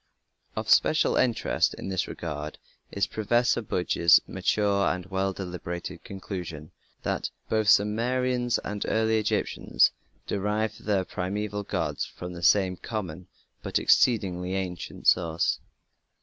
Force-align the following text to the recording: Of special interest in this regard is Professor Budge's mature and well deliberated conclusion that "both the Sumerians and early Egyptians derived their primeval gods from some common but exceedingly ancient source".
Of 0.55 0.67
special 0.67 1.15
interest 1.15 1.75
in 1.75 1.89
this 1.89 2.07
regard 2.07 2.57
is 2.91 3.05
Professor 3.05 3.61
Budge's 3.61 4.19
mature 4.25 4.87
and 4.87 5.05
well 5.05 5.31
deliberated 5.31 6.03
conclusion 6.03 6.71
that 7.03 7.29
"both 7.49 7.67
the 7.67 7.73
Sumerians 7.73 8.57
and 8.65 8.83
early 8.89 9.19
Egyptians 9.19 9.91
derived 10.25 10.85
their 10.85 11.05
primeval 11.05 11.61
gods 11.61 12.03
from 12.03 12.41
some 12.41 12.77
common 12.77 13.27
but 13.61 13.77
exceedingly 13.77 14.55
ancient 14.55 15.05
source". 15.05 15.59